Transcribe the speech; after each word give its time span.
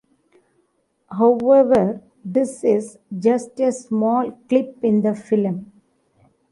However 1.11 2.01
this 2.25 2.63
is 2.63 2.97
just 3.19 3.59
a 3.59 3.71
small 3.71 4.31
clip 4.49 4.83
in 4.83 5.03
the 5.03 5.13
film. 5.13 5.71